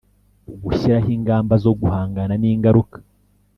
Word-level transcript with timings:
gushyiraho 0.63 1.09
ingamba 1.17 1.53
zo 1.63 1.71
guhangana 1.79 2.33
n 2.37 2.43
ingaruka 2.51 2.97